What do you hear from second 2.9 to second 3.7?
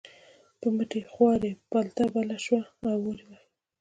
او اور یې واخیست.